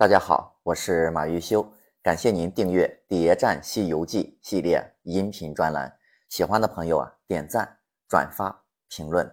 [0.00, 1.72] 大家好，我是马玉修，
[2.04, 5.92] 感谢您订阅《谍战西游记》系列音频专栏。
[6.28, 7.68] 喜欢的朋友啊，点赞、
[8.08, 9.28] 转发、评论。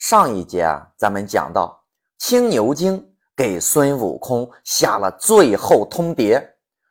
[0.00, 1.80] 上一节啊，咱们讲到
[2.18, 6.44] 青牛精给孙悟空下了最后通牒，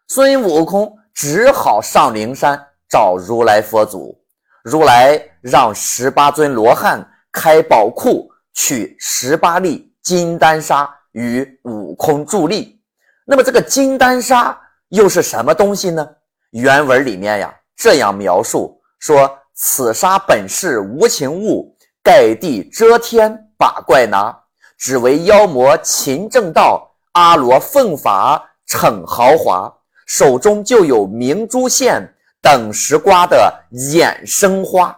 [0.08, 2.58] 孙悟空只好上灵山
[2.88, 4.18] 找如来佛祖。
[4.64, 12.80] 如来让十八尊罗汉开宝库，取十八粒金丹砂与悟空助力。
[13.26, 14.58] 那么这个金丹砂
[14.90, 16.08] 又是什么东西呢？
[16.52, 24.38] 原文里面呀这样描述说：“此砂本是无情物，盖地遮天把怪拿，
[24.78, 29.74] 只为妖魔勤正道，阿罗奉法逞豪华，
[30.06, 32.02] 手中就有明珠线
[32.42, 34.96] 等时刮的衍生花，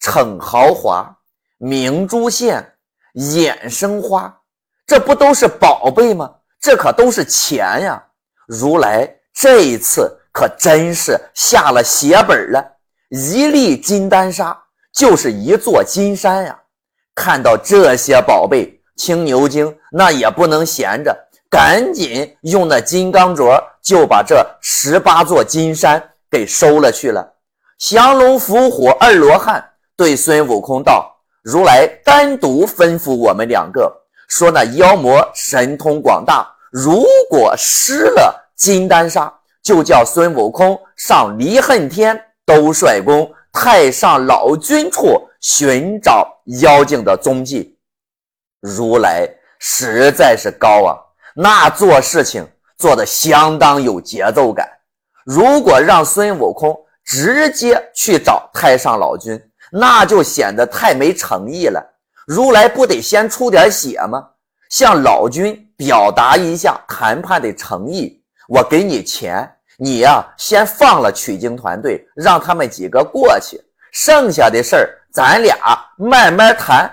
[0.00, 1.16] 逞豪华，
[1.58, 2.74] 明珠线，
[3.14, 4.36] 衍生花，
[4.84, 6.34] 这不都是宝贝吗？”
[6.66, 8.02] 这可都是钱呀！
[8.48, 12.60] 如来这一次可真是下了血本了，
[13.10, 14.60] 一粒金丹砂
[14.92, 16.58] 就是一座金山呀！
[17.14, 21.16] 看到这些宝贝，青牛精那也不能闲着，
[21.48, 27.32] 赶紧用那金刚镯就把这十八座金山给收了去了。
[27.78, 29.64] 降龙伏虎二罗汉
[29.96, 33.88] 对孙悟空道：“如来单独吩咐我们两个，
[34.26, 36.44] 说那妖魔神通广大。”
[36.78, 39.32] 如果失了金丹砂，
[39.62, 47.78] 就叫孙悟空上离恨天兜率宫太上老君处寻找妖精的踪迹。
[48.60, 49.26] 如来
[49.58, 51.00] 实在是高啊，
[51.34, 54.68] 那做事情做得相当有节奏感。
[55.24, 61.82] 如果让孙悟空直接去找太上老君，那就显得太没诚意了。
[62.26, 64.22] 如来不得先出点血吗？
[64.68, 65.65] 向老君。
[65.76, 73.60] 表达一下谈判的诚意，我给你钱，你呀先放了取经团队，让他们几个过去，
[73.92, 75.56] 剩下的事儿咱俩
[75.98, 76.90] 慢慢谈。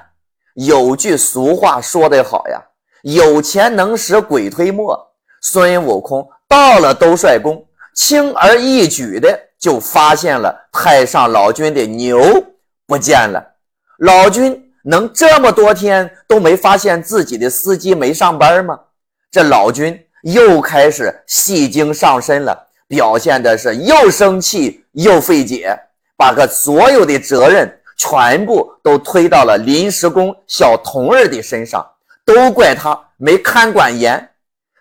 [0.56, 2.62] 有句俗话说得好呀，
[3.04, 5.00] 有钱能使鬼推磨。
[5.42, 12.22] 孙悟空到了兜率宫，轻而易举的就发现了太上老君的牛
[12.86, 13.44] 不见了，
[13.98, 14.63] 老君。
[14.84, 18.78] 能这么多天都没发现自己的司机没上班吗？
[19.32, 25.74] 这老君又开始戏精上身了，表现的是又生气又费解，
[26.18, 31.86] 把个所有的责任全部都推到了临时工小童儿的身上，
[32.26, 34.30] 都怪他没看管严。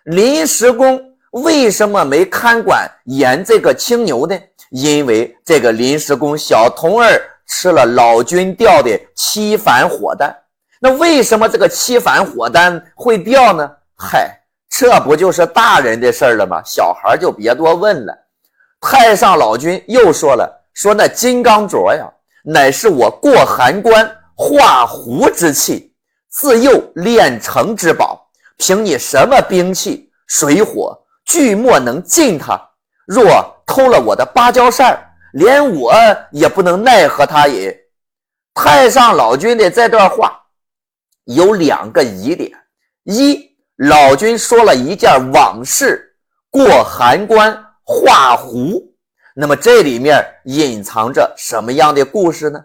[0.03, 4.37] 临时工为什么没看管严这个青牛呢？
[4.69, 7.21] 因为这个临时工小童儿。
[7.47, 10.35] 吃了老君掉的七反火丹，
[10.79, 13.69] 那为什么这个七反火丹会掉呢？
[13.95, 14.39] 嗨，
[14.69, 16.61] 这不就是大人的事儿了吗？
[16.65, 18.17] 小孩就别多问了。
[18.81, 22.11] 太上老君又说了，说那金刚镯呀，
[22.43, 25.93] 乃是我过寒关化狐之器，
[26.29, 28.19] 自幼炼成之宝。
[28.57, 32.59] 凭你什么兵器，水火俱莫能进它。
[33.05, 33.25] 若
[33.65, 34.97] 偷了我的芭蕉扇
[35.33, 35.93] 连我
[36.31, 37.75] 也不能奈何他也。
[38.53, 40.39] 太上老君的这段话
[41.25, 42.51] 有两个疑点：
[43.03, 46.15] 一，老君说了一件往事，
[46.51, 48.93] 过函关画狐，
[49.35, 52.63] 那么这里面隐藏着什么样的故事呢？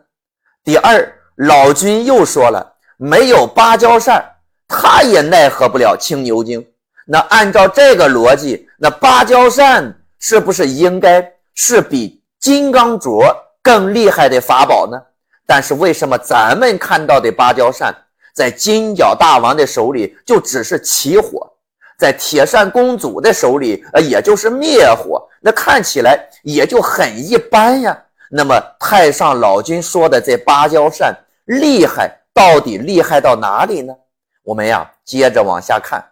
[0.63, 4.23] 第二，老君又说了，没有芭蕉扇，
[4.69, 6.65] 他也奈何不了青牛精。
[7.07, 12.18] 那按照这个逻辑，那芭蕉扇是不是应该是比？
[12.41, 13.25] 金刚镯
[13.63, 15.01] 更厉害的法宝呢？
[15.47, 17.95] 但是为什么咱们看到的芭蕉扇
[18.35, 21.51] 在金角大王的手里就只是起火，
[21.99, 27.97] 在铁扇公主的手里呃也就是灭火，那看起来也就很一般呀。
[28.31, 31.17] 那么太上老君说的这芭蕉扇
[31.47, 33.95] 厉害，到底厉害到哪里呢？
[34.45, 36.05] 我们呀接着往下看，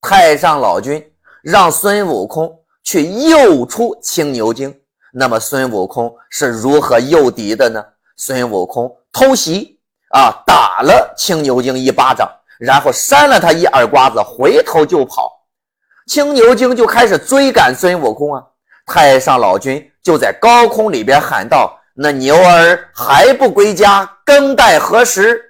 [0.00, 1.04] 太上老君
[1.42, 4.74] 让孙悟空去诱出青牛精。
[5.12, 7.84] 那么孙悟空是如何诱敌的呢？
[8.16, 9.78] 孙悟空偷袭
[10.10, 12.28] 啊，打了青牛精一巴掌，
[12.58, 15.30] 然后扇了他一耳刮子，回头就跑。
[16.06, 18.42] 青牛精就开始追赶孙悟空啊！
[18.86, 25.40] 太上老君就在高空里边喊道：“那牛儿还不归家，更待何时？”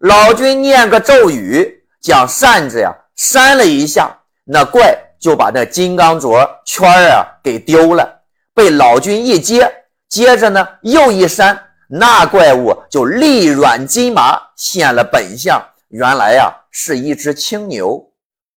[0.00, 4.14] 老君念个咒语，将扇子呀扇了一下，
[4.44, 8.15] 那怪就把那金刚镯圈儿啊给丢了。
[8.56, 9.70] 被老君一接，
[10.08, 15.62] 接着呢又一扇，那怪物就力软筋麻，现了本相。
[15.88, 18.02] 原来呀是一只青牛。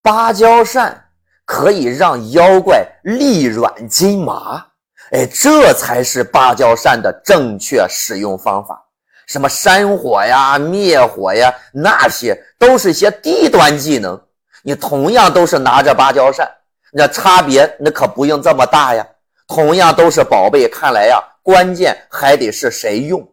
[0.02, 1.04] 芭蕉扇
[1.44, 4.66] 可以让妖怪力软筋麻。
[5.12, 8.82] 哎，这才是芭蕉扇的正确使用方法。
[9.28, 14.18] 什么山火呀、灭火呀，那些都是些低端技能。
[14.64, 16.50] 你同样都是拿着芭蕉扇，
[16.94, 19.06] 那差别那可不用这么大呀。
[19.50, 23.28] 同样都是宝贝，看来呀，关键还得是谁用。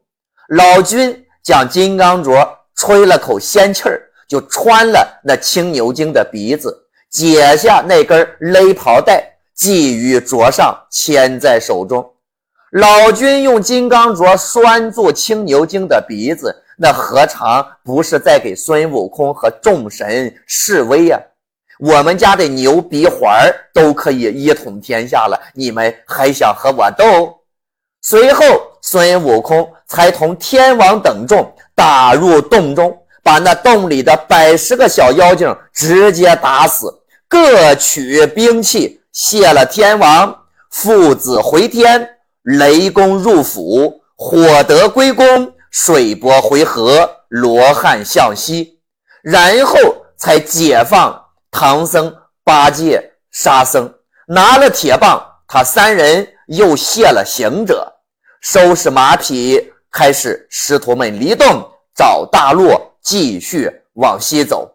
[0.48, 6.74] 老君将金刚镯吹了口仙气儿，就穿了那青牛精的鼻子，
[7.10, 9.22] 解下那根勒袍带，
[9.54, 12.04] 系于镯上，牵在手中。
[12.72, 21.20] 老君用金刚镯拴住青牛精的鼻子，那何尝不是在给孙悟空和众神示威呀？
[21.78, 27.38] 我们家的牛鼻环儿都可以一统天下了，你们还想和我斗？
[28.02, 28.44] 随后，
[28.82, 36.92] 孙悟空才同天王等众打入洞中，把那洞里的百十个小妖精直接打死，
[37.28, 40.36] 各取兵器，谢了天王，
[40.70, 42.08] 父子回天。
[42.44, 48.78] 雷公入府，火德归公，水伯回河，罗汉向西，
[49.20, 49.76] 然后
[50.16, 51.20] 才解放
[51.58, 52.14] 唐僧、
[52.44, 53.90] 八戒、沙僧，
[54.28, 55.18] 拿了铁棒，
[55.48, 57.90] 他三人又卸了行者，
[58.42, 64.70] 收拾马匹，开始师徒们离洞找大路，继续往西走。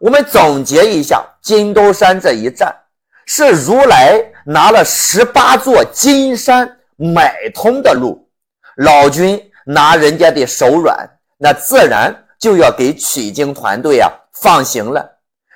[0.00, 2.76] 我们总结一下，金兜山这一战
[3.24, 6.78] 是如来拿了十八座金山。
[6.98, 8.28] 买通的路，
[8.76, 11.08] 老君拿人家的手软，
[11.38, 15.11] 那自然就要给取经团队啊放行了。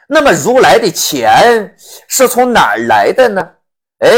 [0.08, 1.74] 那么如来的钱
[2.08, 3.48] 是从哪儿来的呢？
[3.98, 4.08] 哎，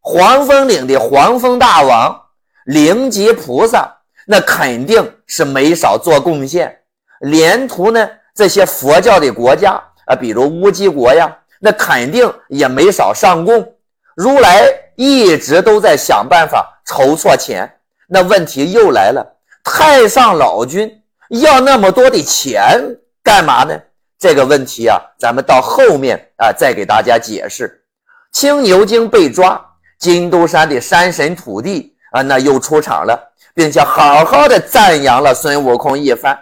[0.00, 2.20] 黄风岭的黄风大王、
[2.66, 3.90] 灵吉菩萨，
[4.26, 6.80] 那肯定是没少做贡献。
[7.20, 9.72] 连途呢，这些佛教的国家
[10.06, 13.74] 啊，比如乌鸡国呀，那肯定也没少上供。
[14.14, 14.66] 如来
[14.96, 16.68] 一直都在想办法。
[16.84, 17.78] 筹措钱，
[18.08, 19.24] 那问题又来了。
[19.62, 23.80] 太上老君要那么多的钱干嘛呢？
[24.22, 27.82] 这个问题啊，咱们到后面啊再给大家解释。
[28.30, 29.60] 青牛精被抓，
[29.98, 33.20] 金都山的山神土地啊，那又出场了，
[33.52, 36.38] 并且好好的赞扬了孙悟空一番。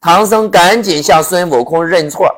[0.00, 2.32] 唐僧赶紧向孙悟空认错，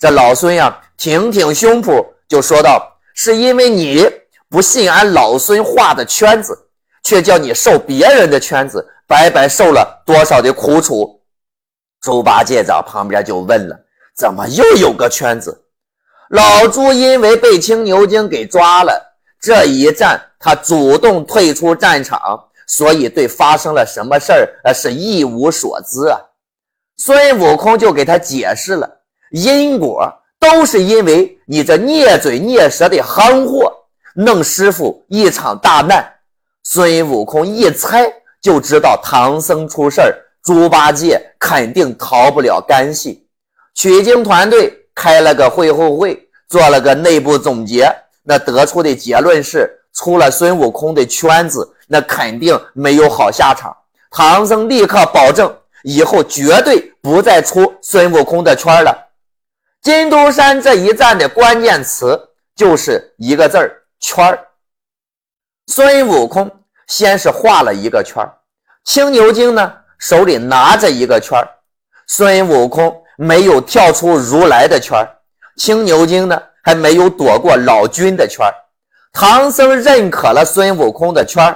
[0.00, 4.04] 这老孙呀，挺挺胸脯就说道：“是因为你
[4.48, 6.58] 不信俺老孙画的圈子。”
[7.04, 11.20] 却叫你受别人的圈子，白白受了多少的苦楚？
[12.00, 13.76] 猪八戒在旁边就问了
[14.20, 15.64] ：“怎么又有个圈子？”
[16.28, 19.02] 老猪因为被青牛精给抓了，
[19.40, 22.20] 这一战他主动退出战场，
[22.66, 26.20] 所以对发生了什么事儿呃是一无所知啊。
[26.98, 28.88] 孙悟空就给他解释了：
[29.30, 30.06] 因果
[30.38, 33.72] 都是因为你这孽嘴孽舌的憨货，
[34.14, 36.04] 弄师傅一场大难。
[36.62, 38.06] 孙悟空一猜
[38.40, 40.14] 就知道唐僧出事儿，
[40.44, 43.19] 猪八戒肯定逃不了干系。
[43.80, 47.90] 取经团队开了个会后会，做了个内部总结，
[48.22, 53.74] 那得出的结论是：出了孙悟空的圈子，那肯定没有好下场。
[54.10, 55.50] 唐僧立刻保证，
[55.82, 58.94] 以后绝对不再出孙悟空的圈了。
[59.80, 62.20] 金都山这一战的关键词
[62.54, 64.38] 就是一个字儿：圈儿。
[65.68, 66.50] 孙悟空
[66.86, 68.22] 先是画了一个圈
[68.84, 71.42] 青牛精呢手里拿着一个圈
[72.06, 75.06] 孙悟空没有跳出如来的圈
[75.58, 78.50] 青牛精呢还没有躲过老君的圈
[79.12, 81.54] 唐僧认可了孙悟空的圈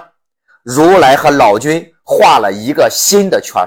[0.62, 3.66] 如来和老君画了一个新的圈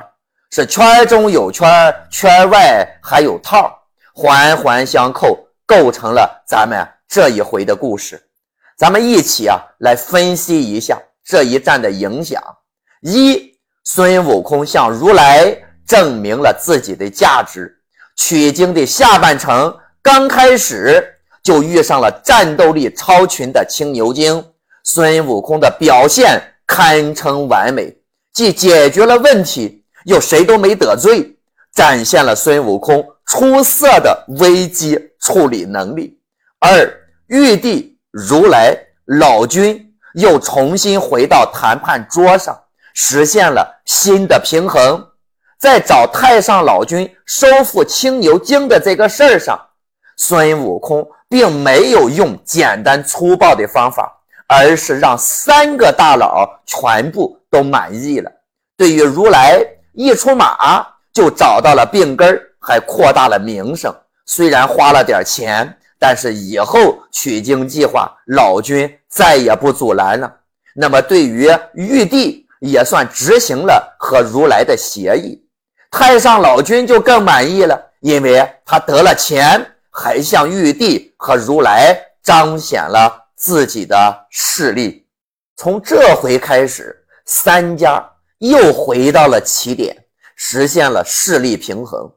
[0.52, 3.76] 是圈中有圈圈外还有套，
[4.14, 5.36] 环环相扣，
[5.66, 8.22] 构成了咱们这一回的故事。
[8.78, 12.42] 咱们一起啊来分析一下这一战的影响。
[13.02, 15.52] 一，孙悟空向如来
[15.86, 17.77] 证明了自己的价值。
[18.18, 21.02] 取经的下半程刚开始
[21.42, 24.44] 就遇上了战斗力超群的青牛精，
[24.84, 27.96] 孙悟空的表现堪称完美，
[28.34, 31.38] 既解决了问题，又谁都没得罪，
[31.74, 36.20] 展现了孙悟空出色的危机处理能力。
[36.60, 36.92] 二，
[37.28, 37.94] 玉帝。
[38.10, 42.60] 如来老君又重新回到谈判桌上，
[42.96, 45.06] 实现了新的平衡。
[45.58, 49.60] 在找太上老君收复青牛精的这个事儿上，
[50.18, 54.12] 孙悟空并没有用简单粗暴的方法，
[54.48, 58.32] 而是让三个大佬全部都满意了。
[58.76, 59.60] 对于如来
[59.94, 63.94] 一出马就找到了病根儿，还扩大了名声。
[64.26, 65.78] 虽然花了点钱。
[66.00, 70.32] 但是以后取经计划，老君再也不阻拦了。
[70.76, 75.44] 那么对于玉帝，也算执行了和如来的协议。
[75.92, 85.06] 太上老君就更满意了，因为他得了钱，还向玉帝和如来彰显了自己的势力。
[85.56, 88.04] 从这回开始，三家
[88.40, 89.98] 又回到了起点，
[90.36, 92.12] 实现了势力平衡。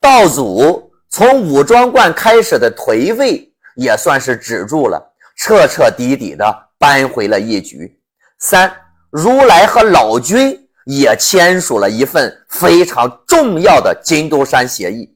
[0.00, 5.02] 道祖从武装观开始的颓废也算是止住了，
[5.36, 8.00] 彻彻底底的扳回了一局。
[8.38, 8.72] 三
[9.10, 15.06] 如来和老君也签署了一份非常重要的金都山协议。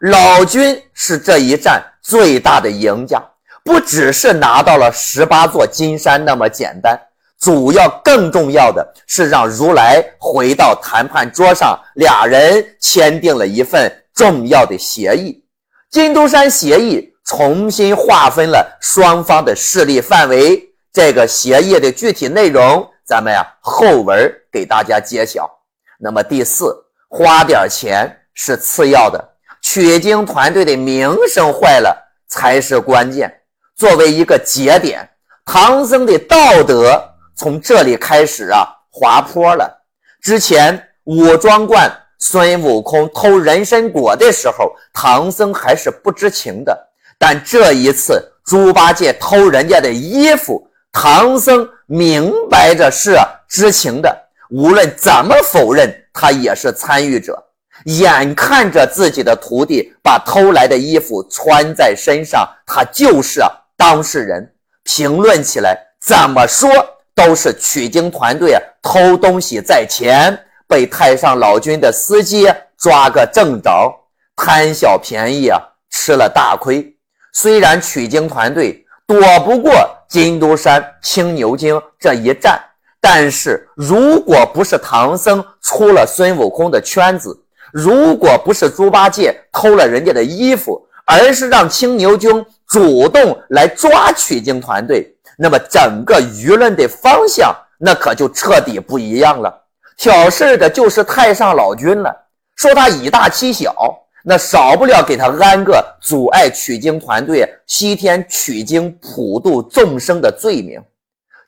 [0.00, 3.22] 老君是这一战最大的赢家，
[3.64, 7.00] 不只是拿到了十八座金山那么简单。
[7.38, 15.42] 主要更重要的是让如来回到谈判桌上，俩人签订了一份重要的协议——
[15.90, 20.60] 金都山协议，重新划分了双方的势力范围。
[20.92, 25.50] 这个协议的具体内容，咱们呀后文给大家揭晓。
[25.98, 26.74] 那么第四，
[27.08, 29.22] 花点钱是次要的，
[29.62, 31.96] 取经团队的名声坏了
[32.28, 33.32] 才是关键。
[33.76, 35.08] 作为一个节点，
[35.44, 37.06] 唐僧的道德。
[37.36, 39.82] 从这里开始啊，滑坡了。
[40.20, 46.88] 之前武装观孙悟空偷人参果的时候，唐僧还是不知情的。
[47.18, 53.16] 但这一次猪八戒偷人家的衣服，唐僧明白着是
[53.48, 54.14] 知情的。
[54.50, 57.42] 无论怎么否认，他也是参与者。
[57.84, 63.40] 眼看着自己的徒弟把偷来的衣服穿在身上，他就是
[63.76, 64.54] 当事人。
[64.82, 66.68] 评论起来怎么说？
[67.14, 73.92] 都是取经团队，偷东西在前，被太上老君的司机抓个正着，
[74.36, 76.96] 贪小便宜啊，吃了大亏。
[77.32, 79.72] 虽然取经团队躲不过
[80.08, 82.58] 金都山青牛精这一战，
[83.00, 87.36] 但是如果不是唐僧出了孙悟空的圈子，
[87.72, 95.14] 如果不是猪八戒偷了人家的衣服，而是让青牛精主动来抓取经团队。
[95.36, 99.52] 那么整个舆论的方向，那可就彻底不一样了。
[99.96, 102.14] 挑事的就是太上老君了，
[102.56, 103.74] 说他以大欺小，
[104.22, 110.78] 那少不了给他安个阻碍取经团队西天取经普度众生的罪名。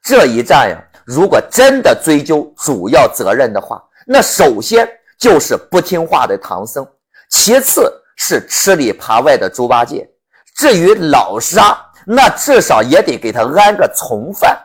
[0.03, 6.87] 这一战呀，如果真的追究主要责任的话，那首先就是不听话的唐僧，
[7.31, 10.09] 其次是吃里扒外的猪八戒，
[10.57, 11.79] 至于老沙。
[12.05, 14.59] 那至少也得给他安个从犯。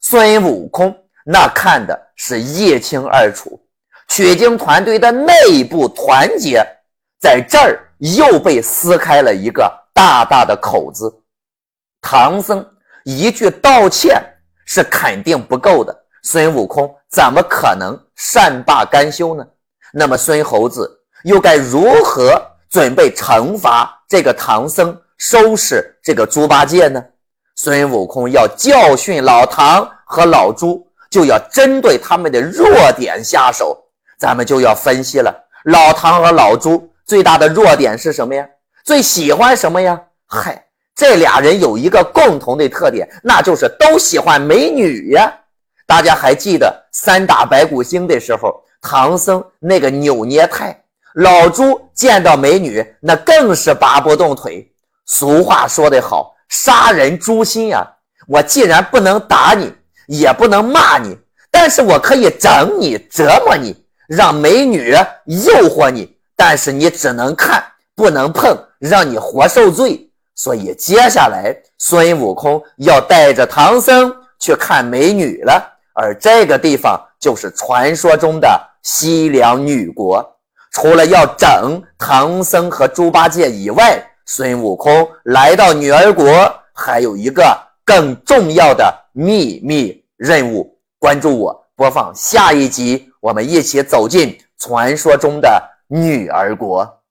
[0.00, 3.60] 孙悟空那看的是一清二楚，
[4.08, 6.66] 取经团队的内部团结
[7.20, 11.14] 在这儿又被撕开了一个大大的口子。
[12.00, 12.66] 唐僧
[13.04, 14.24] 一句道歉
[14.64, 19.46] 是肯定不够的，孙悟空怎么可能善罢甘休呢？
[19.92, 20.90] 那么孙猴子
[21.24, 22.40] 又该如何
[22.70, 24.98] 准备惩罚这个唐僧？
[25.18, 27.04] 收拾这个猪八戒呢？
[27.54, 33.78] 孙悟空要教训老唐和老朱，就要针对他们的弱点下手。
[34.18, 35.32] 咱们就要分析了，
[35.64, 38.48] 老唐和老朱最大的弱点是什么呀？
[38.84, 40.00] 最喜欢什么呀？
[40.26, 45.32] 嗨，这俩人有一个共同的特点，那就是都喜欢美女呀。
[45.86, 50.78] 大家还记得三打白骨精的时候，唐僧那个扭捏态，
[51.14, 54.70] 老朱见到美女那更是拔不动腿。
[55.06, 57.86] 俗话说得好，杀人诛心呀！
[58.28, 59.72] 我既然不能打你，
[60.06, 61.18] 也不能骂你，
[61.50, 64.94] 但是我可以整你、折磨你，让美女
[65.26, 67.62] 诱惑你，但是你只能看，
[67.96, 70.08] 不能碰，让你活受罪。
[70.34, 75.62] 所以接下来，孙悟空要带着唐僧去看美女了，
[75.94, 80.26] 而这个地方就是传说中的西凉女国。
[80.72, 86.32] 除了要整唐僧和猪八戒以外，孙悟空来到女儿国，
[86.72, 87.44] 还有一个
[87.84, 90.78] 更重要的秘密任务。
[90.98, 97.01] 关注我，播放下一集，我们一起走进传说中的女儿国。